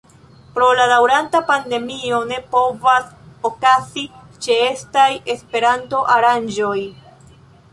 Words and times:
Pro 0.53 0.67
la 0.77 0.85
daŭranta 0.91 1.41
pandemio 1.49 2.21
ne 2.31 2.39
povas 2.55 3.11
okazi 3.51 4.07
ĉeestaj 4.47 5.07
Esperanto-aranĝoj. 5.35 6.79